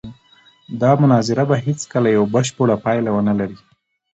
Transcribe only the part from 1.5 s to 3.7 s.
هېڅکله یوه بشپړه پایله ونه لري.